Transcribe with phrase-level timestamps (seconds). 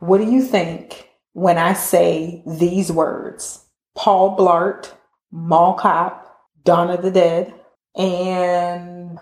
[0.00, 3.64] What do you think when I say these words?
[3.96, 4.92] Paul Blart,
[5.30, 6.26] Mall Cop,
[6.64, 7.54] Dawn of the Dead,
[7.96, 9.18] and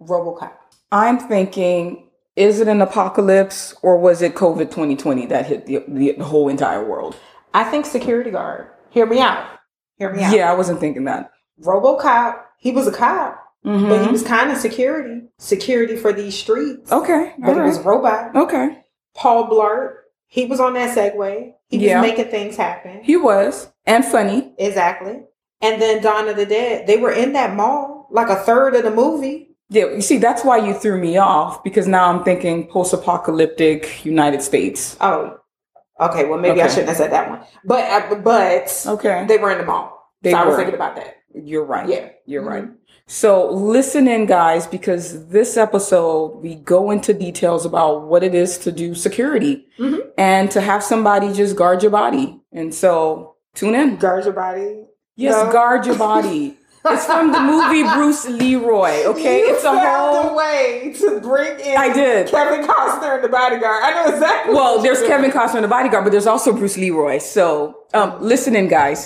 [0.00, 0.52] Robocop.
[0.90, 6.12] I'm thinking, is it an apocalypse or was it COVID 2020 that hit the, the,
[6.18, 7.16] the whole entire world?
[7.54, 8.68] I think security guard.
[8.90, 9.46] Hear me out.
[9.96, 10.34] Hear me out.
[10.34, 11.30] Yeah, I wasn't thinking that.
[11.62, 13.88] Robocop, he was a cop, Mhm.
[13.88, 15.28] but he was kind of security.
[15.38, 16.90] Security for these streets.
[16.90, 17.34] okay.
[17.38, 18.34] But all he was robot.
[18.34, 18.78] Okay.
[19.14, 19.94] Paul Blart,
[20.32, 21.52] he was on that Segway.
[21.68, 23.00] He was making things happen.
[23.02, 23.70] He was.
[23.84, 24.54] And funny.
[24.56, 25.20] Exactly.
[25.60, 28.82] And then Dawn of the Dead, they were in that mall, like a third of
[28.82, 29.50] the movie.
[29.68, 34.06] Yeah, you see, that's why you threw me off because now I'm thinking post apocalyptic
[34.06, 34.96] United States.
[35.02, 35.36] Oh,
[36.00, 36.24] okay.
[36.24, 37.40] Well, maybe I shouldn't have said that one.
[37.66, 39.26] But uh, but Okay.
[39.28, 40.12] they were in the mall.
[40.22, 41.16] They so I was thinking about that.
[41.34, 41.86] You're right.
[41.86, 42.08] Yeah.
[42.24, 42.46] You're Mhm.
[42.50, 42.64] right.
[43.06, 48.56] So listen in, guys, because this episode, we go into details about what it is
[48.58, 50.00] to do security Mhm.
[50.22, 52.40] And to have somebody just guard your body.
[52.52, 53.96] And so tune in.
[53.96, 54.84] Guard your body.
[55.16, 55.52] Yes, No.
[55.52, 56.58] guard your body.
[56.84, 59.04] It's from the movie Bruce Leroy.
[59.12, 60.30] Okay, You it's a found whole.
[60.30, 61.76] a way to bring in.
[61.76, 62.26] I did.
[62.26, 63.84] Kevin Costner in the bodyguard.
[63.84, 64.52] I know exactly.
[64.52, 65.30] Well, there's you Kevin.
[65.30, 67.18] Costner in the bodyguard, but there's also Bruce Leroy.
[67.18, 69.00] So um, listen in, guys.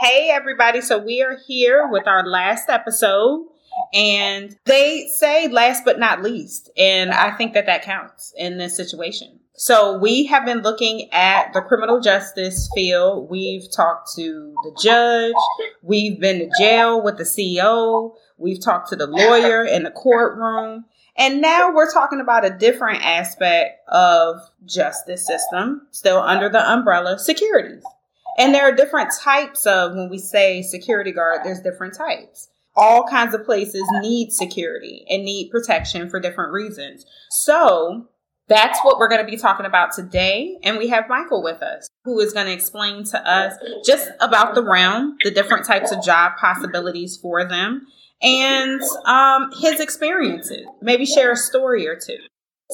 [0.00, 0.80] Hey, everybody.
[0.80, 3.46] So we are here with our last episode.
[3.92, 6.70] And they say last but not least.
[6.76, 9.40] And I think that that counts in this situation.
[9.54, 13.28] So we have been looking at the criminal justice field.
[13.28, 15.34] We've talked to the judge.
[15.82, 18.14] We've been to jail with the CEO.
[18.36, 20.84] We've talked to the lawyer in the courtroom.
[21.16, 27.18] And now we're talking about a different aspect of justice system, still under the umbrella
[27.18, 27.82] securities.
[28.38, 32.48] And there are different types of when we say security guard, there's different types.
[32.78, 37.04] All kinds of places need security and need protection for different reasons.
[37.30, 38.08] So
[38.48, 40.58] that's what we're going to be talking about today.
[40.62, 43.54] And we have Michael with us, who is going to explain to us
[43.84, 47.86] just about the realm, the different types of job possibilities for them,
[48.22, 50.66] and um, his experiences.
[50.80, 52.18] Maybe share a story or two.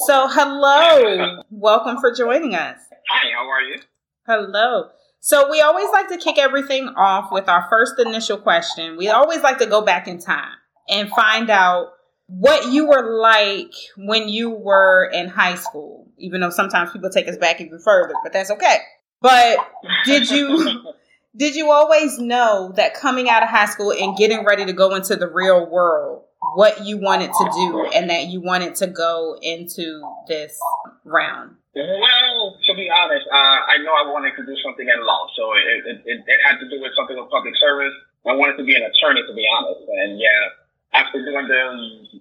[0.06, 1.42] So, hello.
[1.50, 2.78] Welcome for joining us.
[3.08, 3.80] Hi, how are you?
[4.26, 4.90] Hello.
[5.24, 8.98] So we always like to kick everything off with our first initial question.
[8.98, 10.52] We always like to go back in time
[10.86, 11.92] and find out
[12.26, 17.26] what you were like when you were in high school, even though sometimes people take
[17.26, 18.76] us back even further, but that's okay.
[19.22, 19.66] But
[20.04, 20.92] did you
[21.34, 24.94] did you always know that coming out of high school and getting ready to go
[24.94, 26.24] into the real world,
[26.54, 30.60] what you wanted to do and that you wanted to go into this
[31.04, 31.56] realm?
[31.74, 35.52] Well, to be honest, uh, I know I wanted to do something in law, so
[35.58, 37.94] it, it, it, it had to do with something with public service.
[38.24, 39.82] I wanted to be an attorney, to be honest.
[39.84, 40.54] And yeah,
[40.94, 41.62] after doing the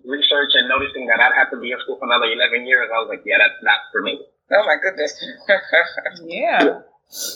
[0.09, 2.97] research and noticing that I'd have to be in school for another 11 years, I
[2.97, 4.19] was like, yeah, that's not for me.
[4.51, 5.13] Oh my goodness.
[6.25, 6.81] Yeah.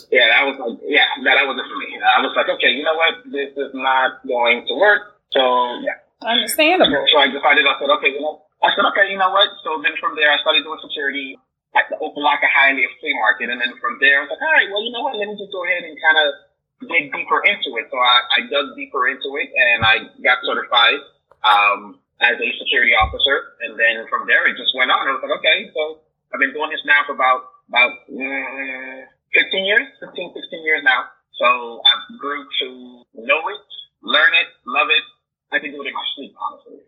[0.10, 2.02] Yeah, that was like, yeah, that, that wasn't for me.
[2.02, 3.22] I was like, okay, you know what?
[3.30, 5.22] This is not going to work.
[5.30, 5.42] So
[5.86, 6.02] yeah.
[6.26, 7.06] Understandable.
[7.14, 9.54] So I decided, I said, okay, you know, I said, okay, you know what?
[9.62, 11.38] So then from there, I started doing security
[11.78, 13.54] at the Opa-locka Hialeah Flea Market.
[13.54, 15.14] And then from there, I was like, all right, well, you know what?
[15.14, 16.28] Let me just go ahead and kind of
[16.90, 17.86] dig deeper into it.
[17.94, 21.02] So I, I dug deeper into it and I got certified
[21.46, 23.58] um, as a security officer.
[23.62, 25.06] And then from there, it just went on.
[25.06, 26.02] I was like, okay, so
[26.34, 29.06] I've been doing this now for about, about mm,
[29.38, 31.14] 15 years, 15, 16 years now.
[31.38, 31.46] So
[31.86, 32.68] I grew to
[33.22, 33.62] know it,
[34.02, 35.06] learn it, love it.
[35.54, 36.82] I can do it in my sleep, honestly.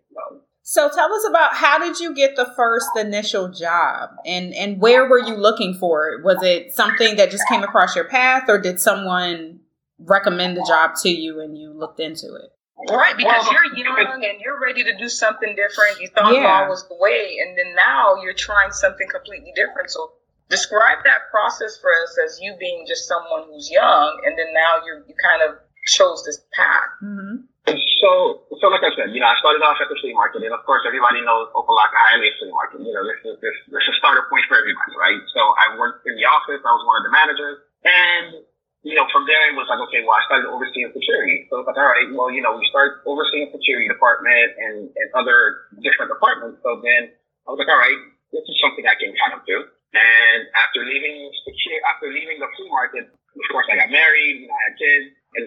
[0.72, 5.10] So, tell us about how did you get the first initial job and and where
[5.10, 6.24] were you looking for it?
[6.24, 9.62] Was it something that just came across your path or did someone
[9.98, 12.52] recommend the job to you and you looked into it?
[12.88, 16.02] Right, because Well, you're young and you're ready to do something different.
[16.02, 16.62] You thought Yeah.
[16.62, 19.90] law was the way, and then now you're trying something completely different.
[19.90, 20.12] So
[20.50, 24.86] describe that process for us as you being just someone who's young, and then now
[24.86, 25.56] you you kind of
[25.88, 26.94] chose this path.
[27.02, 27.38] Mm-hmm.
[27.76, 30.56] So, so like I said, you know, I started off at the flea market, and
[30.56, 32.80] of course, everybody knows Opa-locka Hialeah Flea Market.
[32.82, 35.22] You know, this is this, this is a starter point for everybody, right?
[35.36, 36.64] So I worked in the office.
[36.64, 38.28] I was one of the managers, and
[38.84, 41.52] you know, from there it was like, okay, well, I started overseeing security.
[41.52, 45.08] So it's like, all right, well, you know, we start overseeing security department and, and
[45.20, 46.64] other different departments.
[46.64, 47.12] So then
[47.44, 48.00] I was like, all right,
[48.32, 49.68] this is something I can kind of do.
[49.92, 54.48] And after leaving security, after leaving the flea market, of course, I got married, you
[54.48, 54.99] know, I had kids,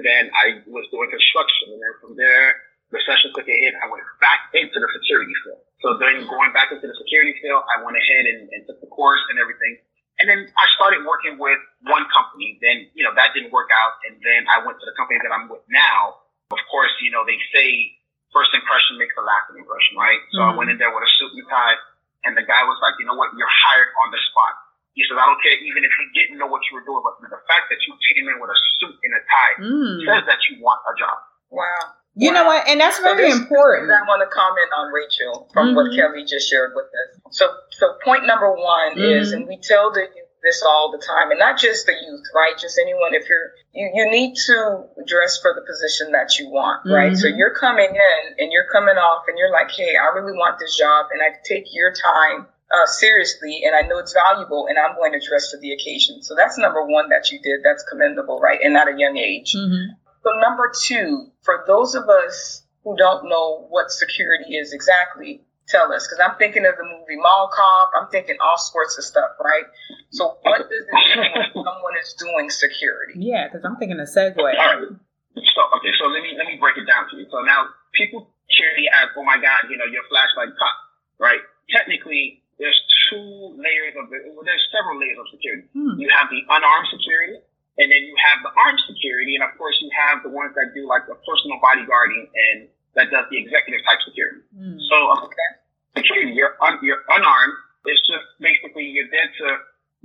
[0.04, 1.74] then I was doing construction.
[1.74, 2.60] And then from there,
[2.92, 3.74] recession took a hit.
[3.80, 5.62] I went back into the security field.
[5.80, 8.90] So then going back into the security field, I went ahead and, and took the
[8.92, 9.80] course and everything.
[10.20, 11.58] And then I started working with
[11.88, 12.60] one company.
[12.62, 13.98] Then, you know, that didn't work out.
[14.06, 16.22] And then I went to the company that I'm with now.
[16.52, 17.96] Of course, you know, they say
[18.30, 20.20] first impression makes the lasting impression, right?
[20.36, 20.52] So mm-hmm.
[20.52, 21.80] I went in there with a suit and tie,
[22.24, 24.54] and the guy was like, you know what, you're hired on the spot.
[24.92, 27.16] He says, I don't care even if you didn't know what you were doing, but
[27.24, 29.96] the fact that you came in with a suit and a tie mm.
[30.04, 31.16] says that you want a job.
[31.48, 31.96] Wow.
[32.14, 32.34] You wow.
[32.34, 32.68] know what?
[32.68, 33.88] And that's so very important.
[33.88, 35.76] I want to comment on Rachel from mm-hmm.
[35.76, 37.20] what Kelly just shared with us.
[37.32, 39.20] So, so point number one mm-hmm.
[39.20, 42.26] is, and we tell the youth this all the time, and not just the youth,
[42.34, 42.58] right?
[42.58, 43.14] Just anyone.
[43.14, 47.12] If you're, you, you need to dress for the position that you want, right?
[47.12, 47.16] Mm-hmm.
[47.16, 50.58] So you're coming in and you're coming off, and you're like, hey, I really want
[50.58, 54.78] this job, and I take your time uh, seriously and I know it's valuable and
[54.78, 56.22] I'm going to dress for the occasion.
[56.22, 57.60] So that's number one that you did.
[57.64, 58.58] That's commendable, right?
[58.62, 59.54] And at a young age.
[59.54, 59.92] Mm-hmm.
[60.22, 65.92] So number two, for those of us who don't know what security is exactly, tell
[65.92, 66.06] us.
[66.06, 67.90] Because I'm thinking of the movie Mall Cop.
[68.00, 69.64] I'm thinking all sorts of stuff, right?
[70.10, 73.14] So what does it mean when someone is doing security?
[73.16, 74.38] Yeah, because I'm thinking a segue.
[74.38, 74.88] All right.
[75.32, 77.26] So, okay, so let me let me break it down to you.
[77.30, 80.76] So now people security as, oh my God, you know, your flashlight cop,
[81.18, 81.40] right?
[81.72, 82.78] Technically, there's
[83.10, 85.66] two layers of well, there's several layers of security.
[85.74, 85.98] Hmm.
[85.98, 87.42] You have the unarmed security,
[87.82, 90.70] and then you have the armed security, and of course you have the ones that
[90.70, 94.46] do like the personal bodyguarding and that does the executive type security.
[94.54, 94.78] Hmm.
[94.78, 95.50] So okay,
[95.98, 97.58] security, you're un, you're unarmed.
[97.82, 99.46] It's just basically you're there to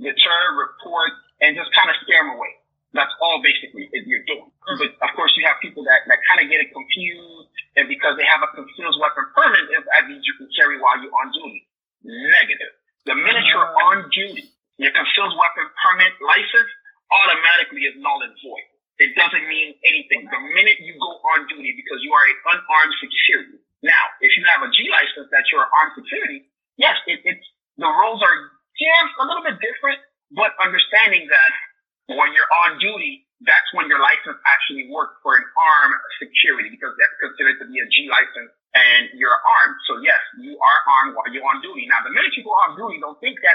[0.02, 2.58] deter, report, and just kind of scare them away.
[2.90, 4.50] That's all basically you're doing.
[4.50, 4.80] Mm-hmm.
[4.80, 8.16] But of course, you have people that, that kind of get it confused, and because
[8.16, 11.68] they have a concealed weapon permit, that means you can carry while you're on duty.
[12.02, 12.72] Negative.
[13.04, 13.78] The minute you're ah.
[13.98, 14.46] On duty,
[14.78, 16.70] your concealed weapon permit license
[17.10, 18.66] automatically is null and void.
[19.02, 20.26] It doesn't mean anything.
[20.26, 23.58] The minute you go on duty because you are an unarmed security.
[23.82, 27.46] Now, if you have a G license that you're armed security, yes, it, it's
[27.78, 28.38] the rules are
[28.74, 30.02] just a little bit different,
[30.34, 31.52] but understanding that
[32.10, 36.90] when you're on duty, that's when your license actually works for an armed security because
[36.98, 39.78] that's considered to be a G license and you're armed.
[39.86, 41.86] So yes, you are armed while you're on duty.
[41.86, 42.98] Now, the minute you go off duty,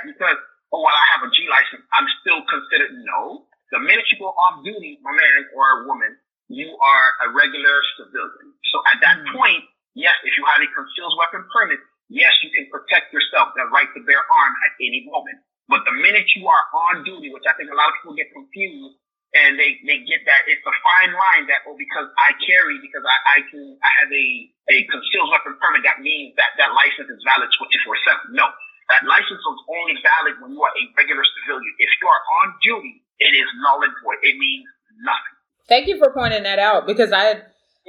[0.04, 0.40] that because,
[0.76, 3.48] oh, well, I have a G license, I'm still considered no.
[3.72, 6.20] The minute you go off duty, my man or a woman,
[6.52, 8.54] you are a regular civilian.
[8.70, 9.34] So at that mm-hmm.
[9.34, 9.64] point,
[9.96, 11.80] yes, if you have a concealed weapon permit,
[12.12, 15.42] yes, you can protect yourself, the right to bear arms at any moment.
[15.72, 18.30] But the minute you are on duty, which I think a lot of people get
[18.36, 19.00] confused,
[19.34, 23.02] and they, they get that it's a fine line that oh because I carry because
[23.02, 24.28] I, I can I have a,
[24.70, 28.38] a concealed weapon permit that means that that license is valid 24/7.
[28.38, 28.46] No,
[28.94, 31.74] that license is only valid when you are a regular civilian.
[31.82, 34.22] If you are on duty, it is null and void.
[34.22, 34.70] It means
[35.02, 35.36] nothing.
[35.68, 37.42] Thank you for pointing that out because I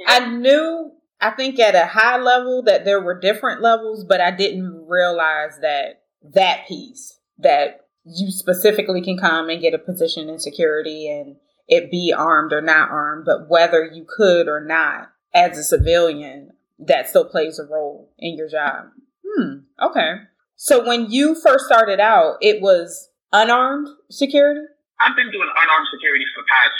[0.07, 0.91] I knew
[1.21, 5.59] I think at a high level that there were different levels, but I didn't realize
[5.61, 6.01] that
[6.33, 11.37] that piece that you specifically can come and get a position in security and
[11.67, 16.51] it be armed or not armed, but whether you could or not as a civilian,
[16.79, 18.85] that still plays a role in your job.
[19.25, 19.53] Hmm.
[19.81, 20.13] Okay.
[20.55, 24.63] So when you first started out, it was unarmed security?
[25.03, 26.75] I've been doing unarmed security for the past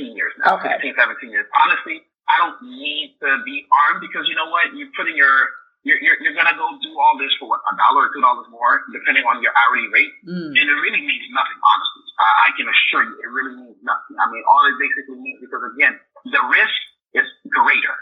[0.00, 0.56] 16 years now.
[0.56, 0.80] Okay.
[0.80, 1.44] 16, 17 years.
[1.52, 2.00] Honestly,
[2.32, 4.72] I don't need to be armed because you know what?
[4.72, 8.06] You're putting your you're, you're, you're gonna go do all this for what a dollar
[8.06, 10.54] or two dollars more, depending on your hourly rate, mm.
[10.54, 11.58] and it really means nothing.
[11.58, 14.14] Honestly, I, I can assure you, it really means nothing.
[14.14, 15.98] I mean, all it basically means because again,
[16.30, 16.78] the risk
[17.18, 17.98] is greater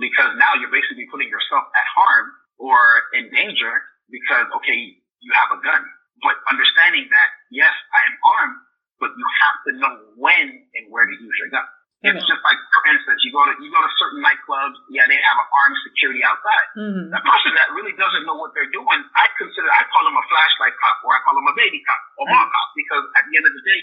[0.00, 2.80] because now you're basically putting yourself at harm or
[3.12, 3.84] in danger
[4.30, 5.82] because okay, you have a gun,
[6.22, 8.58] but understanding that yes, I am armed,
[9.02, 10.46] but you have to know when
[10.78, 11.66] and where to use your gun.
[12.00, 12.32] It's mm-hmm.
[12.32, 14.78] just like, for instance, you go to you go to certain nightclubs.
[14.94, 16.66] Yeah, they have an armed security outside.
[16.78, 17.06] Mm-hmm.
[17.10, 20.24] The person that really doesn't know what they're doing, I consider I call them a
[20.30, 22.54] flashlight cop or I call them a baby cop or mom mm-hmm.
[22.54, 23.80] cop because at the end of the day,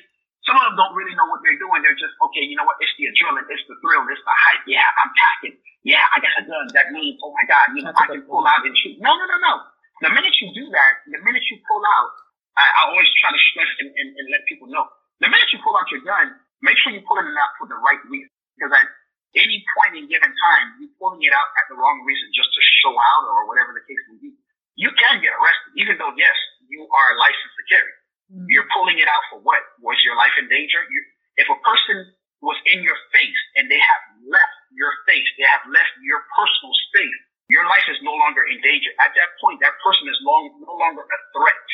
[0.50, 1.84] some of them don't really know what they're doing.
[1.84, 2.42] They're just okay.
[2.42, 2.80] You know what?
[2.82, 3.46] It's the adrenaline.
[3.52, 4.02] It's the thrill.
[4.10, 4.66] It's the hype.
[4.66, 5.60] Yeah, I'm packing.
[5.86, 6.66] Yeah, I got a gun.
[6.74, 8.98] That means oh my god, you know That's I can pull out and shoot.
[8.98, 9.54] No, no, no, no.
[10.02, 12.14] The minute you do that, the minute you pull out,
[12.54, 14.86] I, I always try to stress and, and, and let people know.
[15.18, 17.82] The minute you pull out your gun, make sure you pull it out for the
[17.82, 18.30] right reason.
[18.54, 18.86] Because at
[19.34, 22.62] any point in given time, you pulling it out at the wrong reason just to
[22.86, 24.38] show out or whatever the case may be,
[24.78, 26.38] you can get arrested, even though, yes,
[26.70, 27.94] you are licensed to carry.
[28.38, 28.54] Mm-hmm.
[28.54, 29.58] You're pulling it out for what?
[29.82, 30.78] Was your life in danger?
[30.86, 31.02] You,
[31.42, 32.14] if a person
[32.46, 36.74] was in your face and they have left your face, they have left your personal
[36.94, 37.18] space,
[37.50, 38.94] your life is no longer in danger.
[39.02, 41.66] At that point, that person is long, no longer a threat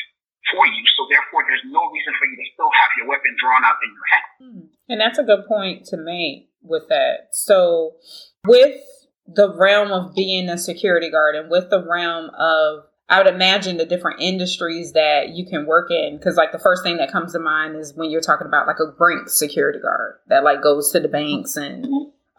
[0.54, 0.84] for you.
[0.96, 3.90] So therefore, there's no reason for you to still have your weapon drawn out in
[3.92, 4.28] your hand.
[4.40, 4.64] Hmm.
[4.88, 7.36] And that's a good point to make with that.
[7.36, 8.00] So
[8.46, 8.80] with
[9.26, 13.76] the realm of being a security guard and with the realm of I would imagine
[13.76, 17.32] the different industries that you can work in because like the first thing that comes
[17.32, 20.90] to mind is when you're talking about like a bank security guard that like goes
[20.90, 21.86] to the banks and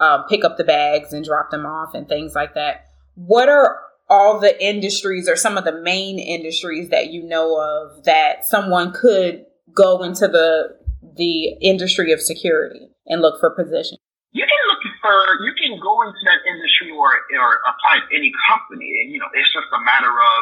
[0.01, 2.87] uh, pick up the bags and drop them off and things like that.
[3.13, 3.79] what are
[4.09, 8.91] all the industries or some of the main industries that you know of that someone
[8.91, 10.75] could go into the
[11.15, 14.01] the industry of security and look for positions?
[14.33, 18.33] You can look for you can go into that industry or or apply to any
[18.51, 20.41] company, and you know it's just a matter of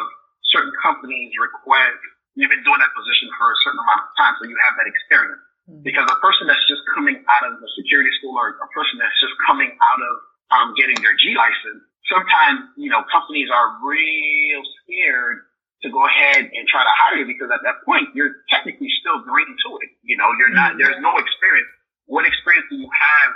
[0.54, 1.98] certain companies request
[2.34, 4.90] you've been doing that position for a certain amount of time, so you have that
[4.90, 5.42] experience.
[5.70, 5.86] Mm-hmm.
[5.86, 9.16] Because a person that's just coming out of the security school or a person that's
[9.22, 10.14] just coming out of
[10.52, 15.48] um, getting their G license, sometimes, you know, companies are real scared
[15.82, 19.24] to go ahead and try to hire you because at that point, you're technically still
[19.24, 19.90] green to it.
[20.04, 21.70] You know, you're not, there's no experience.
[22.04, 23.30] What experience do you have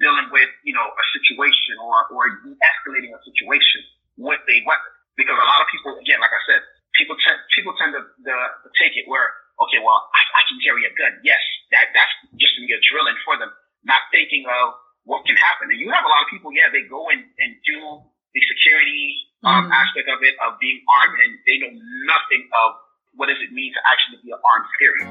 [0.00, 3.80] dealing with, you know, a situation or, or de-escalating a situation
[4.16, 4.95] with a weapon?
[5.16, 6.60] Because a lot of people, again, like I said,
[6.92, 9.32] people tend, people tend to, to, to take it where,
[9.64, 11.16] okay, well, I, I can carry a gun.
[11.24, 11.40] Yes,
[11.72, 13.48] that, that's just to be a drilling for them,
[13.88, 14.76] not thinking of
[15.08, 15.72] what can happen.
[15.72, 18.04] And you have a lot of people, yeah, they go and, and do
[18.36, 19.72] the security um, mm-hmm.
[19.72, 21.72] aspect of it, of being armed, and they know
[22.12, 22.76] nothing of
[23.16, 25.08] what does it mean to actually be an armed security.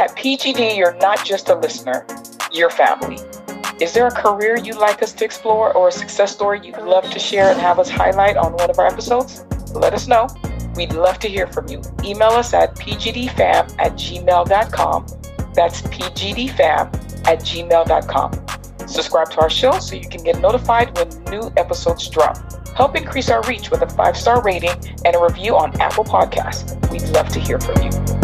[0.00, 2.08] At PGD, you're not just a listener,
[2.56, 3.20] you're family.
[3.80, 7.10] Is there a career you'd like us to explore or a success story you'd love
[7.10, 9.44] to share and have us highlight on one of our episodes?
[9.74, 10.28] Let us know.
[10.76, 11.82] We'd love to hear from you.
[12.04, 15.06] Email us at pgdfam at gmail.com.
[15.54, 18.88] That's pgdfam at gmail.com.
[18.88, 22.38] Subscribe to our show so you can get notified when new episodes drop.
[22.76, 26.74] Help increase our reach with a five star rating and a review on Apple Podcasts.
[26.92, 28.23] We'd love to hear from you.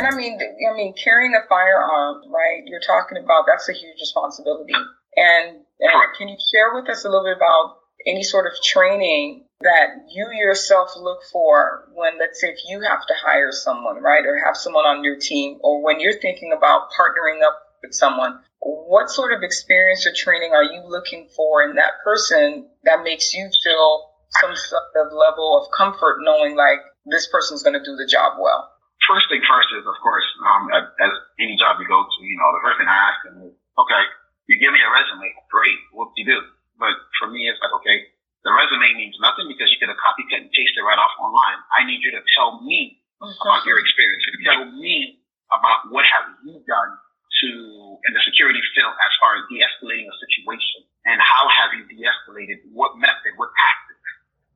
[0.00, 2.62] And I mean, I mean, carrying a firearm, right?
[2.64, 4.72] You're talking about that's a huge responsibility.
[5.14, 7.76] And, and can you share with us a little bit about
[8.06, 13.04] any sort of training that you yourself look for when, let's say, if you have
[13.08, 16.88] to hire someone, right, or have someone on your team, or when you're thinking about
[16.98, 21.74] partnering up with someone, what sort of experience or training are you looking for in
[21.74, 24.08] that person that makes you feel
[24.40, 28.38] some sort of level of comfort knowing like this person's going to do the job
[28.40, 28.69] well?
[29.10, 31.10] First thing first is, of course, um, as
[31.42, 34.02] any job you go to, you know, the first thing I ask them is, okay,
[34.46, 36.38] you give me a resume, great, what do you do?
[36.78, 38.06] But for me, it's like, okay,
[38.46, 41.10] the resume means nothing because you could have copy, cut, and paste it right off
[41.18, 41.58] online.
[41.74, 43.34] I need you to tell me mm-hmm.
[43.34, 44.22] about your experience.
[44.30, 45.18] You tell me
[45.50, 46.94] about what have you done
[47.42, 47.50] to
[48.06, 52.60] in the security field as far as de-escalating a situation and how have you de-escalated
[52.74, 54.10] what method what tactics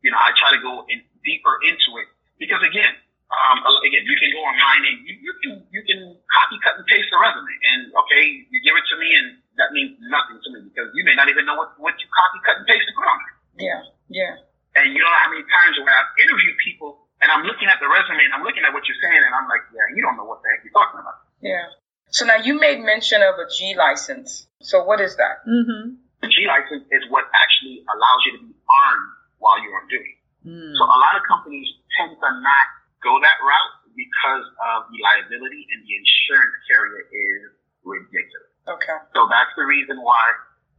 [0.05, 2.93] you know i try to go in deeper into it because again
[3.33, 6.87] um, again you can go online and you, you can you can copy cut and
[6.87, 10.49] paste the resume and okay you give it to me and that means nothing to
[10.53, 12.97] me because you may not even know what, what you copy cut and paste and
[12.97, 13.81] put on there yeah
[14.13, 14.35] yeah
[14.77, 17.89] and you know how many times where i've interviewed people and i'm looking at the
[17.89, 20.29] resume and i'm looking at what you're saying and i'm like yeah you don't know
[20.29, 21.65] what the heck you're talking about yeah
[22.15, 24.47] so now you made mention of a G license.
[24.63, 25.47] So what is that?
[25.47, 25.95] Mm-hmm.
[26.23, 30.15] The G license is what actually allows you to be armed while you're on duty.
[30.43, 30.73] Mm.
[30.75, 32.67] So a lot of companies tend to not
[33.05, 37.41] go that route because of the liability and the insurance carrier is
[37.85, 38.51] ridiculous.
[38.67, 38.99] Okay.
[39.13, 40.25] So that's the reason why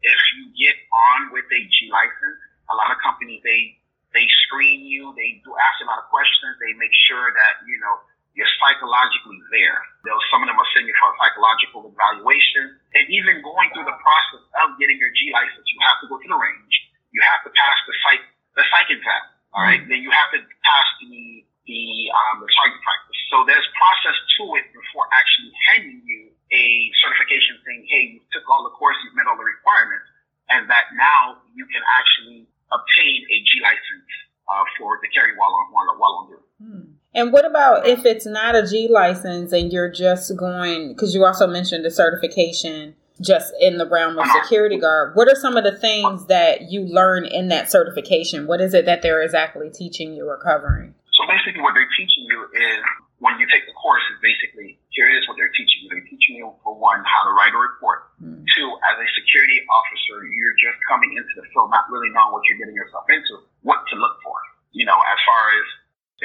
[0.02, 3.78] if you get on with a G license, a lot of companies they
[4.18, 7.78] they screen you, they do ask a lot of questions, they make sure that you
[7.84, 7.96] know
[8.36, 9.80] you're psychologically there.
[10.04, 12.76] They'll, some of them will send you for a psychological evaluation.
[12.92, 16.20] And even going through the process of getting your G license, you have to go
[16.20, 16.76] to the range.
[17.16, 18.24] You have to pass the psych,
[18.60, 19.24] the psych exam.
[19.56, 19.80] All right?
[19.80, 19.88] mm-hmm.
[19.88, 23.20] Then you have to pass the, the, um, the target practice.
[23.32, 28.44] So there's process to it before actually handing you a certification saying, hey, you took
[28.52, 30.06] all the courses, you've met all the requirements,
[30.52, 34.12] and that now you can actually obtain a G license
[34.46, 36.48] uh, for the carry while on while, while on duty.
[36.62, 36.88] Hmm.
[37.16, 41.24] And what about if it's not a G license and you're just going, because you
[41.24, 45.16] also mentioned the certification just in the realm of security guard.
[45.16, 48.48] What are some of the things that you learn in that certification?
[48.48, 50.94] What is it that they're exactly teaching you or covering?
[51.16, 52.84] So basically, what they're teaching you is
[53.24, 55.90] when you take the course, is basically here is what they're teaching you.
[55.96, 58.12] They're teaching you for one how to write a report.
[58.20, 58.44] Mm.
[58.52, 62.44] Two, as a security officer, you're just coming into the field not really knowing what
[62.52, 64.36] you're getting yourself into, what to look for.
[64.76, 65.66] You know, as far as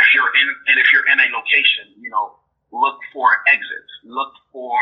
[0.01, 2.41] if you're in and if you're in a location, you know,
[2.73, 4.81] look for exits, look for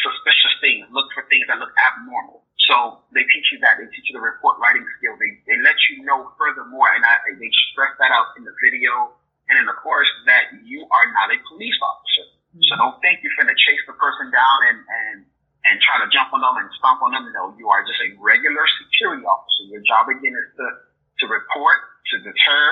[0.00, 2.42] suspicious things, look for things that look abnormal.
[2.66, 3.78] So they teach you that.
[3.78, 5.14] They teach you the report writing skill.
[5.20, 9.14] They they let you know furthermore, and I, they stress that out in the video
[9.46, 12.26] and in the course that you are not a police officer.
[12.26, 12.66] Mm-hmm.
[12.66, 15.18] So don't think you're going to chase the person down and and
[15.66, 17.30] and try to jump on them and stomp on them.
[17.30, 19.70] No, you are just a regular security officer.
[19.70, 20.66] Your job again is to
[21.22, 21.78] to report,
[22.12, 22.62] to deter,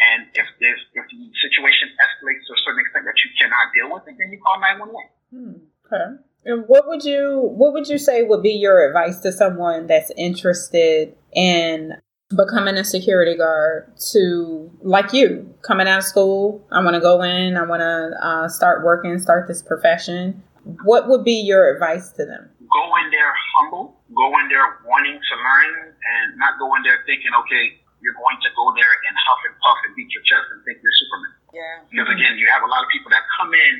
[0.00, 3.88] and if this, if the situation escalates to a certain extent that you cannot deal
[3.94, 5.10] with it, then you call 911.
[5.30, 5.54] Hmm.
[5.86, 6.08] Okay.
[6.44, 10.10] And what would you what would you say would be your advice to someone that's
[10.16, 11.94] interested in
[12.36, 17.22] becoming a security guard to like you coming out of school i want to go
[17.22, 20.42] in i want to uh, start working start this profession
[20.84, 25.20] what would be your advice to them go in there humble go in there wanting
[25.20, 29.14] to learn and not go in there thinking okay you're going to go there and
[29.24, 31.80] huff and puff and beat your chest and think you're superman Yeah.
[31.88, 33.74] because again you have a lot of people that come in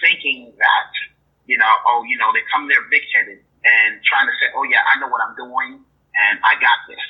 [0.00, 0.90] thinking that
[1.50, 4.62] you know oh you know they come there big headed and trying to say oh
[4.70, 5.82] yeah i know what i'm doing
[6.14, 7.02] and i got this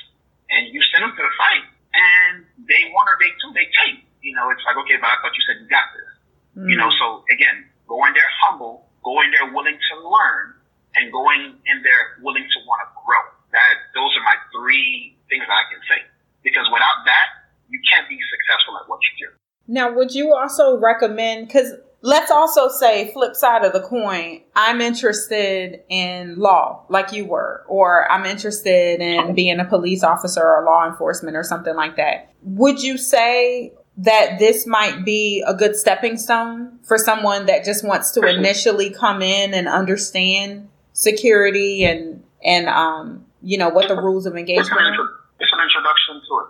[0.49, 1.65] and you send them to the fight,
[1.97, 4.05] and day one or day two, they take.
[4.21, 6.09] You know, it's like, okay, but I thought you said you got this.
[6.53, 6.69] Mm.
[6.69, 10.53] You know, so again, go in there humble, go in there willing to learn,
[11.01, 13.25] and going in there willing to want to grow.
[13.57, 15.99] That those are my three things that I can say.
[16.45, 17.27] Because without that,
[17.67, 19.33] you can't be successful at what you do.
[19.67, 21.47] Now, would you also recommend?
[21.47, 27.25] Because let's also say, flip side of the coin, I'm interested in law, like you
[27.25, 31.97] were, or I'm interested in being a police officer or law enforcement or something like
[31.97, 32.31] that.
[32.43, 37.83] Would you say that this might be a good stepping stone for someone that just
[37.83, 43.95] wants to initially come in and understand security and and um you know what the
[43.95, 44.87] rules of engagement are?
[44.87, 45.07] intro-
[45.39, 46.47] it's an introduction to it.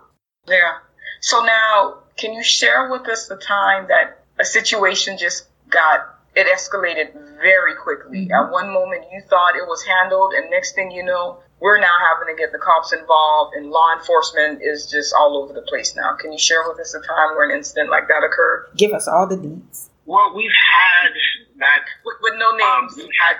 [0.48, 0.78] Yeah.
[1.20, 6.00] So now, can you share with us the time that a situation just got
[6.34, 8.30] it escalated very quickly?
[8.32, 11.96] At one moment, you thought it was handled, and next thing you know, we're now
[12.12, 15.96] having to get the cops involved, and law enforcement is just all over the place
[15.96, 16.14] now.
[16.16, 19.08] Can you share with us a time where an incident like that occurred Give us
[19.08, 19.88] all the deets.
[20.04, 21.12] Well, we've had
[21.58, 22.96] that with, with no Um, names?
[22.96, 23.36] we had,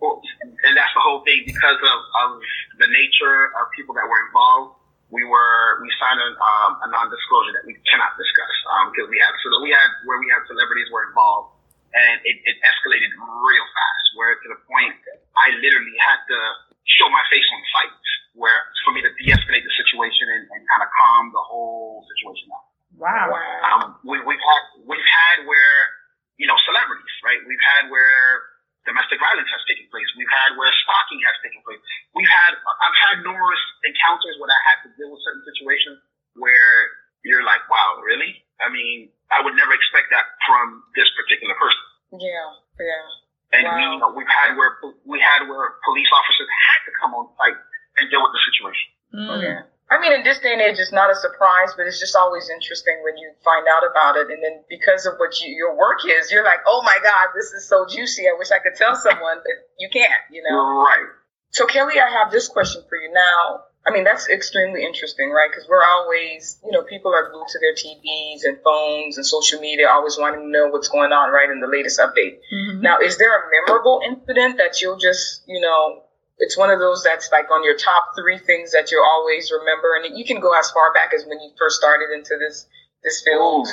[0.00, 2.40] well, and that's the whole thing because of, of
[2.78, 4.74] the nature of people that were involved.
[5.10, 8.54] We were we signed a, um, a non-disclosure that we cannot discuss
[8.94, 11.58] because we had so we had where we had celebrities were involved,
[11.90, 14.04] and it, it escalated real fast.
[14.14, 14.94] Where to the point
[15.34, 16.38] I literally had to
[16.98, 17.94] show my face on site,
[18.38, 22.50] where for me to de-escalate the situation and, and kind of calm the whole situation
[22.50, 22.64] down.
[22.98, 23.34] Wow.
[23.66, 25.78] Um, we, we've had we've had where
[26.38, 27.42] you know celebrities, right?
[27.46, 28.59] We've had where
[28.90, 30.06] domestic violence has taken place.
[30.18, 31.78] We've had where stalking has taken place.
[32.18, 36.02] We've had I've had numerous encounters where I had to deal with certain situations
[36.34, 36.70] where
[37.22, 38.34] you're like, wow, really?
[38.58, 41.84] I mean, I would never expect that from this particular person.
[42.18, 42.46] Yeah,
[42.82, 43.06] yeah.
[43.50, 43.92] And we, Wow.
[43.94, 47.58] you know, we've had where we had where police officers had to come on site
[47.98, 48.88] and deal with the situation.
[49.10, 49.26] Mm.
[49.42, 49.60] Yeah.
[49.90, 52.48] I mean, in this day and age, it's not a surprise, but it's just always
[52.48, 54.30] interesting when you find out about it.
[54.30, 57.50] And then because of what you, your work is, you're like, oh my God, this
[57.52, 58.28] is so juicy.
[58.28, 60.84] I wish I could tell someone, but you can't, you know?
[60.84, 61.06] Right.
[61.50, 63.64] So, Kelly, I have this question for you now.
[63.84, 65.50] I mean, that's extremely interesting, right?
[65.50, 69.58] Because we're always, you know, people are glued to their TVs and phones and social
[69.58, 72.38] media, always wanting to know what's going on, right, in the latest update.
[72.52, 72.82] Mhm.
[72.82, 76.04] Now, is there a memorable incident that you'll just, you know,
[76.40, 79.94] it's one of those that's like on your top three things that you'll always remember,
[79.94, 82.66] and you can go as far back as when you first started into this
[83.04, 83.68] this field.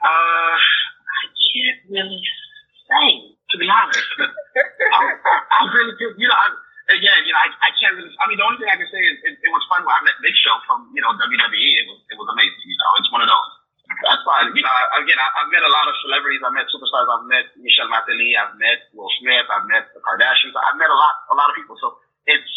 [0.00, 2.20] Uh, I can't really
[2.88, 3.08] say,
[3.52, 4.00] to be honest.
[4.20, 5.00] I,
[5.48, 6.12] I really do.
[6.20, 6.48] You know, I,
[6.96, 8.12] again, you know, I, I can't really.
[8.20, 10.00] I mean, the only thing I can say is it, it was fun when I
[10.04, 11.70] met Big Show from you know WWE.
[11.80, 12.64] It was it was amazing.
[12.64, 13.50] You know, it's one of those.
[14.02, 14.50] That's fine.
[14.52, 16.42] You know, I- again, I've met a lot of celebrities.
[16.42, 17.06] I've met superstars.
[17.06, 18.34] I've met Michelle Matheny.
[18.34, 19.46] I've met Will Smith.
[19.48, 20.52] I've met the Kardashians.
[20.58, 21.78] I've met a lot, a lot of people.
[21.78, 21.94] So
[22.26, 22.50] it's,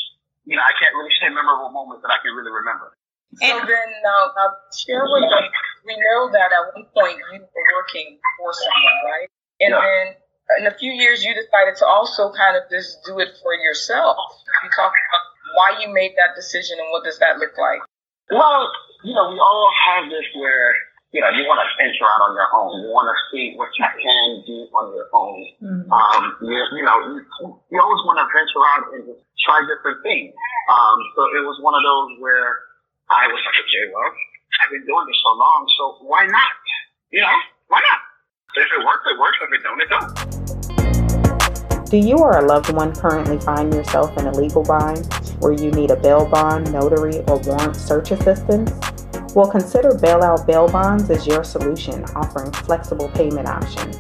[0.46, 2.94] you know, I can't really say memorable moments that I can really remember.
[3.38, 5.48] So then, uh, now, now share with us.
[5.86, 9.30] We know that at one point you were working for someone, right?
[9.62, 9.82] And Yeah.
[9.82, 10.06] then
[10.60, 14.18] in a few years, you decided to also kind of just do it for yourself.
[14.64, 17.82] You talk about why you made that decision and what does that look like?
[18.32, 18.72] Well,
[19.04, 20.76] you know, we all have this where,
[21.10, 22.86] you know, you want to venture out on your own.
[22.86, 25.42] You want to see what you can do on your own.
[25.58, 25.90] Mhm.
[25.90, 27.18] Um, you, you know, you,
[27.74, 30.30] you always want to venture out and just try different things.
[30.70, 32.62] Um, so it was one of those where
[33.10, 34.06] I was like, okay, well,
[34.62, 36.54] I've been doing this so long, so why not?
[37.10, 37.38] You know,
[37.74, 38.00] why not?
[38.54, 39.38] If it works, it works.
[39.42, 40.14] If it don't, it don't.
[41.90, 45.10] Do you or a loved one currently find yourself in a legal bind
[45.42, 48.70] where you need a bail bond, notary, or warrant search assistance?
[49.36, 54.00] Well, consider Bailout Bail Bonds as your solution, offering flexible payment options.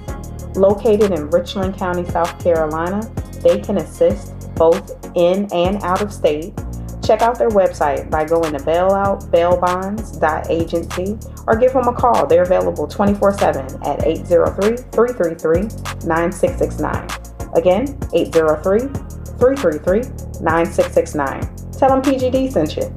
[0.57, 3.07] Located in Richland County, South Carolina,
[3.43, 6.59] they can assist both in and out of state.
[7.03, 12.25] Check out their website by going to bailoutbailbonds.agency or give them a call.
[12.25, 15.61] They're available 24 7 at 803 333
[16.07, 17.07] 9669.
[17.55, 18.79] Again, 803
[19.37, 20.01] 333
[20.41, 21.41] 9669.
[21.71, 22.91] Tell them PGD sent you.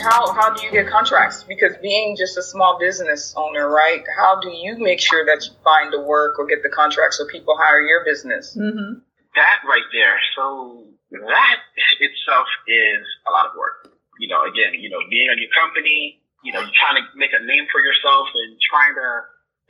[0.00, 1.44] How, how do you get contracts?
[1.44, 4.02] Because being just a small business owner, right?
[4.18, 7.26] How do you make sure that you find the work or get the contracts so
[7.26, 8.56] people hire your business?
[8.56, 9.02] Mhm.
[9.36, 10.18] that right there.
[10.34, 11.58] So that
[12.00, 13.86] itself is a lot of work.
[14.18, 17.30] You know, again, you know, being a new company, you know, you're trying to make
[17.32, 19.08] a name for yourself and trying to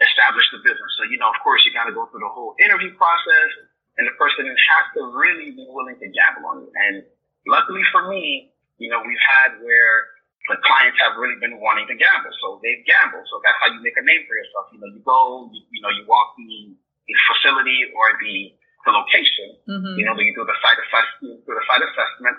[0.01, 0.91] establish the business.
[0.97, 3.51] So, you know, of course, you got to go through the whole interview process,
[3.99, 6.73] and the person has to really be willing to gamble on you.
[6.75, 7.05] And
[7.47, 10.09] luckily for me, you know, we've had where
[10.51, 13.25] the clients have really been wanting to gamble, so they've gambled.
[13.31, 14.75] So that's how you make a name for yourself.
[14.75, 18.55] You know, you go, you, you know, you walk the, the facility or the
[18.89, 19.61] the location.
[19.69, 19.95] Mm-hmm.
[20.01, 22.37] You know, you do the site assessment, do the site assessment,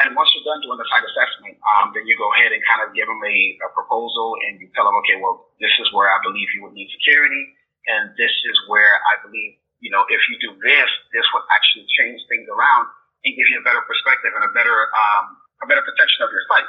[0.00, 2.80] and once you're done doing the site assessment, um, then you go ahead and kind
[2.80, 6.08] of give them a, a proposal, and you tell them, okay, well, this is where
[6.08, 7.42] I believe you would need security,
[7.90, 11.84] and this is where I believe, you know, if you do this, this would actually
[12.00, 12.88] change things around
[13.28, 16.44] and give you a better perspective and a better um, a better protection of your
[16.48, 16.64] site.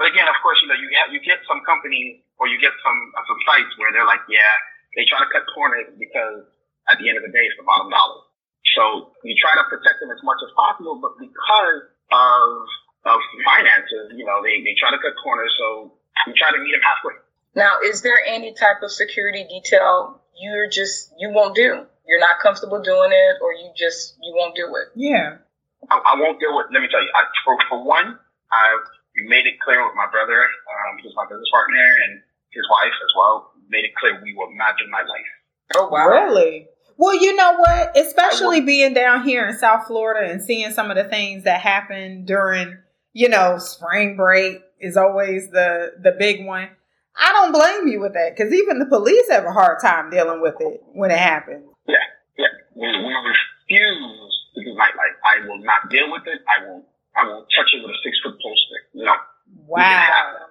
[0.00, 2.72] But again, of course, you know, you have, you get some companies or you get
[2.80, 4.48] some, uh, some sites where they're like, yeah,
[4.96, 6.48] they try to cut corners because
[6.88, 8.24] at the end of the day, it's the bottom dollar.
[8.80, 11.84] So you try to protect them as much as possible, but because
[12.16, 12.48] of,
[13.12, 15.52] of finances, you know, they, they try to cut corners.
[15.60, 15.92] So
[16.24, 17.20] you try to meet them halfway.
[17.52, 21.84] Now, is there any type of security detail you're just, you won't do?
[22.08, 24.96] You're not comfortable doing it or you just, you won't do it?
[24.96, 25.44] Yeah.
[25.92, 28.16] I, I won't deal with, let me tell you, I, for, for one,
[28.48, 28.88] I've
[29.28, 33.12] made it clear with my brother, um, who's my business partner, and his wife as
[33.16, 35.32] well, made it clear we will not do my life.
[35.76, 36.08] Oh, wow.
[36.08, 36.68] Really?
[36.96, 37.96] Well, you know what?
[37.96, 42.26] Especially being down here in South Florida and seeing some of the things that happen
[42.26, 42.76] during,
[43.14, 46.68] you know, spring break is always the the big one.
[47.16, 50.42] I don't blame you with that because even the police have a hard time dealing
[50.42, 51.64] with it when it happens.
[51.88, 51.96] Yeah,
[52.36, 52.46] yeah.
[52.74, 55.16] We, we refuse to do nightlife.
[55.24, 56.40] I will not deal with it.
[56.48, 56.84] I won't
[57.16, 58.82] I won't touch it with a six foot pole stick.
[58.94, 59.14] No.
[59.66, 60.46] Wow.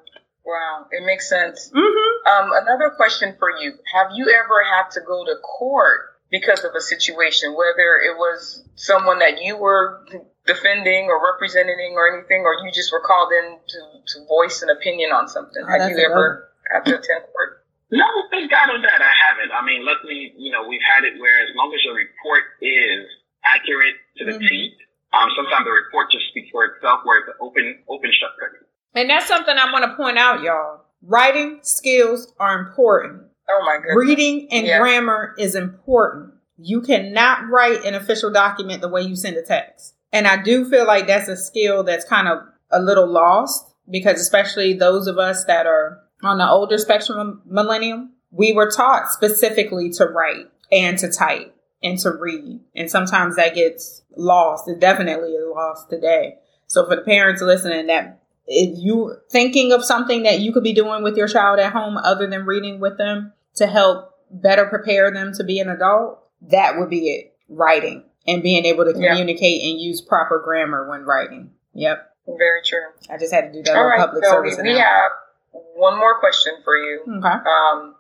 [0.46, 1.70] Wow, it makes sense.
[1.70, 2.10] Mm-hmm.
[2.26, 6.72] Um, another question for you: Have you ever had to go to court because of
[6.76, 10.06] a situation, whether it was someone that you were
[10.46, 14.70] defending or representing or anything, or you just were called in to, to voice an
[14.70, 15.62] opinion on something?
[15.62, 17.66] Oh, Have you ever had to attend court?
[17.92, 19.02] No, thank God on that.
[19.02, 19.52] I haven't.
[19.52, 23.06] I mean, luckily, you know, we've had it where as long as your report is
[23.46, 24.48] accurate to the mm-hmm.
[24.48, 24.78] T,
[25.14, 28.68] um, sometimes the report just speaks for itself, where it's an open, open shut credit.
[28.96, 30.82] And that's something I want to point out, y'all.
[31.02, 33.24] Writing skills are important.
[33.50, 33.96] Oh my goodness.
[33.98, 34.80] Reading and yeah.
[34.80, 36.34] grammar is important.
[36.58, 39.96] You cannot write an official document the way you send a text.
[40.12, 42.40] And I do feel like that's a skill that's kind of
[42.72, 47.52] a little lost because especially those of us that are on the older spectrum of
[47.52, 52.60] millennium, we were taught specifically to write and to type and to read.
[52.76, 54.68] And sometimes that gets lost.
[54.68, 56.36] It definitely is lost today.
[56.68, 60.74] So for the parents listening that if you're thinking of something that you could be
[60.74, 65.12] doing with your child at home other than reading with them to help better prepare
[65.12, 67.36] them to be an adult, that would be it.
[67.48, 69.72] Writing and being able to communicate yeah.
[69.72, 71.50] and use proper grammar when writing.
[71.74, 72.06] Yep.
[72.38, 72.86] Very true.
[73.10, 74.60] I just had to do that All right, public so service.
[74.62, 75.12] We have
[75.52, 77.02] one more question for you.
[77.08, 77.28] Okay.
[77.28, 77.96] Um,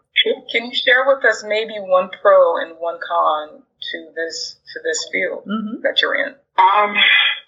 [0.51, 5.07] can you share with us maybe one pro and one con to this to this
[5.11, 5.81] field mm-hmm.
[5.81, 6.35] that you're in?
[6.59, 6.93] Um,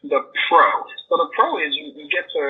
[0.04, 0.70] the pro.
[1.10, 2.44] So the pro is you, you get to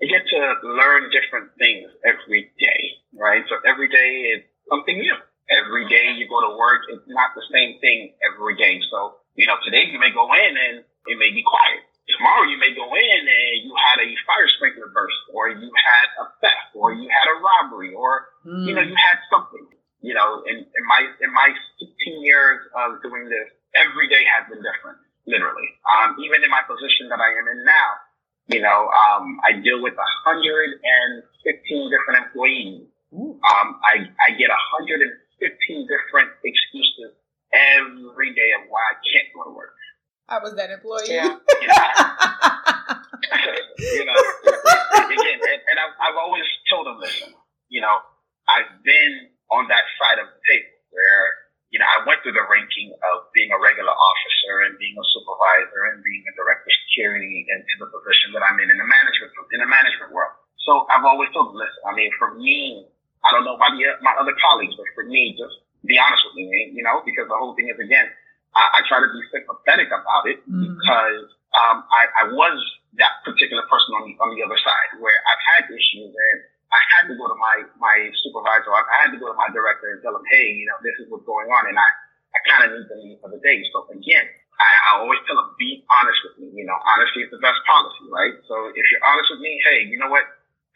[0.00, 2.82] you get to learn different things every day,
[3.14, 3.42] right?
[3.48, 5.16] So every day is something new.
[5.48, 8.80] Every day you go to work, it's not the same thing every day.
[8.90, 11.82] So you know, today you may go in and it may be quiet.
[12.16, 16.06] Tomorrow you may go in and you had a fire sprinkler burst, or you had
[16.20, 18.64] a theft, or you had a robbery, or mm.
[18.64, 19.68] you know you had something
[20.00, 21.50] you know, in, in my in my
[22.08, 25.68] 15 years of doing this, every day has been different, literally.
[25.84, 27.90] Um, even in my position that I am in now,
[28.48, 30.80] you know, um, I deal with 115
[31.92, 32.88] different employees.
[33.12, 35.12] Um, I, I get 115
[35.88, 37.12] different excuses
[37.52, 39.76] every day of why I can't go to work.
[40.28, 41.08] I was that employee.
[41.08, 41.24] Yeah.
[43.80, 44.16] you know,
[45.08, 47.32] again, and, and I've, I've always told them, listen,
[47.68, 48.00] you know,
[48.48, 52.48] I've been on that side of the table where, you know, I went through the
[52.48, 56.76] ranking of being a regular officer and being a supervisor and being a director of
[56.88, 60.32] security into the position that I'm in in the management, in the management world.
[60.64, 62.88] So I've always told them, listen, I mean, for me,
[63.24, 66.40] I don't know about the, my other colleagues, but for me, just be honest with
[66.40, 68.08] me, you know, because the whole thing is, again,
[68.56, 70.72] I, I try to be sympathetic about it mm-hmm.
[70.72, 72.56] because um, I, I was
[72.96, 76.38] that particular person on the, on the other side where I've had issues and
[76.78, 78.70] I had to go to my, my supervisor.
[78.70, 81.10] I had to go to my director and tell him, hey, you know, this is
[81.10, 81.66] what's going on.
[81.66, 81.88] And I,
[82.30, 83.58] I kind of need to leave for the day.
[83.74, 84.30] So again,
[84.62, 86.54] I, I always tell them, be honest with me.
[86.54, 88.38] You know, honesty is the best policy, right?
[88.46, 90.22] So if you're honest with me, hey, you know what?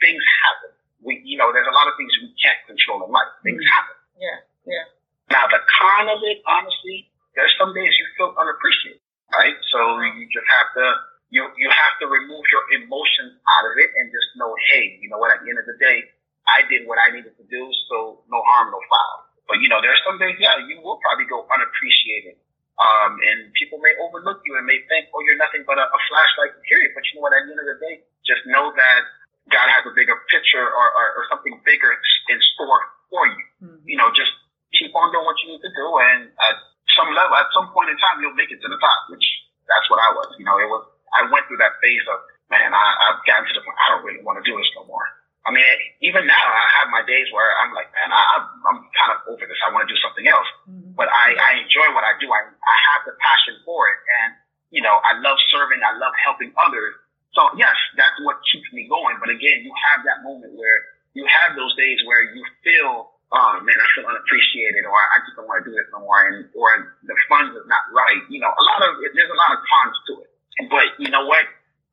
[0.02, 0.74] Things happen.
[1.02, 3.30] We, you know, there's a lot of things we can't control in life.
[3.46, 3.74] Things mm-hmm.
[3.74, 3.96] happen.
[4.18, 4.86] Yeah, yeah.
[5.30, 9.02] Now, the con of it, honestly, there's some days you feel unappreciated,
[9.34, 9.56] right?
[9.70, 10.86] So you just have to
[11.33, 15.09] you you have to remove your emotions out of it and just know, hey, you
[15.09, 15.33] know what?
[15.33, 16.05] At the end of the day,
[16.45, 19.33] I did what I needed to do, so no harm, no foul.
[19.49, 22.37] But you know, there are some days, yeah, you will probably go unappreciated.
[22.81, 26.01] Um, and people may overlook you and may think, oh, you're nothing but a, a
[26.09, 26.97] flashlight period.
[26.97, 27.37] But you know what?
[27.37, 29.01] At the end of the day, just know that
[29.53, 31.92] God has a bigger picture or, or, or something bigger
[32.33, 33.45] in store for you.
[33.61, 33.87] Mm-hmm.
[33.87, 34.33] You know, just
[34.75, 35.87] keep on doing what you need to do.
[36.11, 36.57] And at
[36.97, 39.25] some level, at some point in time, you'll make it to the top, which
[39.68, 40.33] that's what I was.
[40.40, 43.55] You know, it was, I went through that phase of, man, I, I've gotten to
[43.57, 45.05] the point, I don't really want to do this no more.
[45.42, 45.66] I mean,
[46.07, 49.42] even now, I have my days where I'm like, man, I, I'm kind of over
[49.42, 49.59] this.
[49.66, 50.46] I want to do something else.
[50.70, 50.94] Mm-hmm.
[50.94, 52.31] But I, I enjoy what I do.
[52.31, 53.98] I, I have the passion for it.
[54.22, 54.38] And,
[54.70, 55.83] you know, I love serving.
[55.83, 56.94] I love helping others.
[57.35, 59.18] So, yes, that's what keeps me going.
[59.18, 60.79] But again, you have that moment where
[61.18, 65.35] you have those days where you feel, oh, man, I feel unappreciated or I just
[65.35, 66.22] don't want to do this no more.
[66.22, 68.22] And, or the funds is not right.
[68.31, 70.31] You know, a lot of, there's a lot of cons to it.
[70.68, 71.44] But you know what?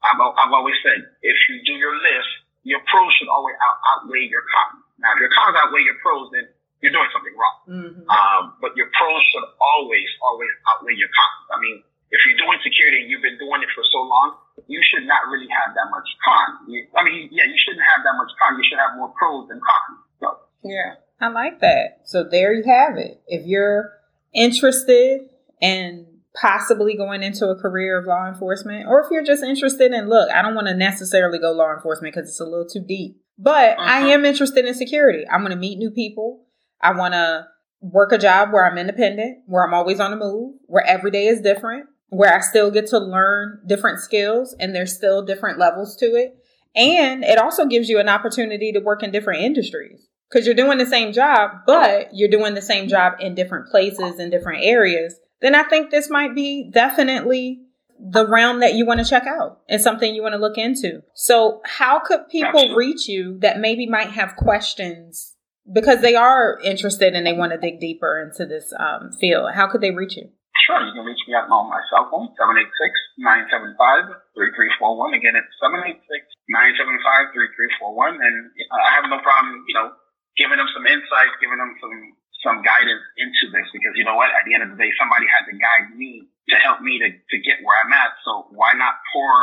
[0.04, 2.32] I've, I've always said, if you do your list,
[2.64, 4.84] your pros should always out, outweigh your cons.
[5.00, 6.48] Now, if your cons outweigh your pros, then
[6.80, 7.58] you're doing something wrong.
[7.68, 8.04] Mm-hmm.
[8.08, 11.46] Um, but your pros should always, always outweigh your cons.
[11.52, 14.82] I mean, if you're doing security and you've been doing it for so long, you
[14.88, 16.68] should not really have that much con.
[16.68, 18.58] You, I mean, yeah, you shouldn't have that much con.
[18.58, 20.00] You should have more pros than cons.
[20.20, 20.28] So.
[20.64, 22.04] Yeah, I like that.
[22.06, 23.22] So there you have it.
[23.28, 23.94] If you're
[24.34, 25.30] interested
[25.62, 30.10] and possibly going into a career of law enforcement, or if you're just interested in,
[30.10, 33.22] look, I don't want to necessarily go law enforcement because it's a little too deep,
[33.38, 33.82] but uh-huh.
[33.82, 35.26] I am interested in security.
[35.28, 36.46] I want to meet new people.
[36.82, 37.48] I want to
[37.82, 41.28] work a job where I'm independent, where I'm always on the move, where every day
[41.28, 45.96] is different, where I still get to learn different skills and there's still different levels
[45.98, 46.36] to it.
[46.76, 50.78] And it also gives you an opportunity to work in different industries because you're doing
[50.78, 55.20] the same job, but you're doing the same job in different places in different areas
[55.42, 57.62] then I think this might be definitely
[58.00, 61.04] the realm that you want to check out and something you want to look into.
[61.14, 65.36] So, how could people reach you that maybe might have questions
[65.72, 69.52] because they are interested and they want to dig deeper into this um, field?
[69.54, 70.30] How could they reach you?
[70.66, 72.30] Sure, you can reach me at on my cell phone,
[74.38, 75.18] 786-975-3341.
[75.18, 78.22] Again, it's 786-975-3341.
[78.22, 79.92] And I have no problem, you know,
[80.38, 84.32] giving them some insights, giving them some some guidance into this because you know what?
[84.32, 87.08] At the end of the day, somebody had to guide me to help me to,
[87.12, 88.16] to get where I'm at.
[88.24, 89.34] So why not pour,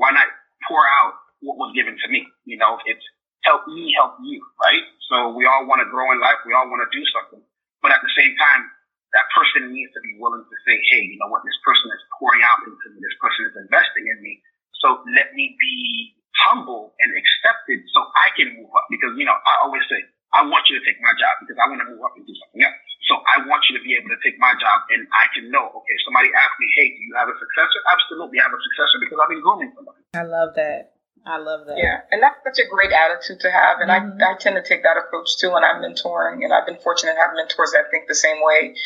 [0.00, 0.26] why not
[0.66, 2.26] pour out what was given to me?
[2.48, 3.04] You know, it's
[3.44, 4.84] help me help you, right?
[5.12, 6.40] So we all want to grow in life.
[6.44, 7.42] We all want to do something.
[7.80, 8.68] But at the same time,
[9.16, 11.40] that person needs to be willing to say, hey, you know what?
[11.46, 13.00] This person is pouring out into me.
[13.00, 14.44] This person is investing in me.
[14.84, 16.12] So let me be
[16.44, 18.84] humble and accepted so I can move up.
[18.92, 20.04] Because, you know, I always say,
[20.36, 22.34] I want you to take my job because I want to move up and do
[22.36, 22.76] something else.
[23.08, 25.72] So I want you to be able to take my job and I can know,
[25.72, 27.80] okay, somebody asked me, hey, do you have a successor?
[27.88, 30.04] Absolutely, I have a successor because I've been grooming somebody.
[30.12, 30.98] I love that.
[31.24, 31.76] I love that.
[31.76, 33.80] Yeah, and that's such a great attitude to have.
[33.80, 34.22] And mm-hmm.
[34.22, 36.44] I, I tend to take that approach too when I'm mentoring.
[36.44, 38.76] And I've been fortunate to have mentors that think the same way.